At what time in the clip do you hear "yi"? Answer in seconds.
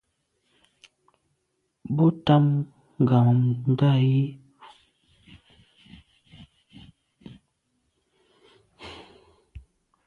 4.07-4.21